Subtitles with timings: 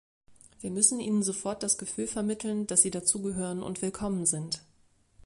[0.61, 4.63] Wir müssen ihnen sofort das Gefühl vermitteln, dass sie dazugehören und willkommen sind.